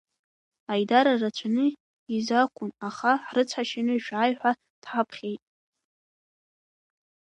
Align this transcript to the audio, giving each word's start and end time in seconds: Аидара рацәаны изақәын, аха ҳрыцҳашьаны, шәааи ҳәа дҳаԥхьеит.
Аидара 0.71 1.13
рацәаны 1.21 1.65
изақәын, 2.15 2.71
аха 2.87 3.11
ҳрыцҳашьаны, 3.27 3.95
шәааи 4.05 4.33
ҳәа 4.39 4.51
дҳаԥхьеит. 4.81 5.41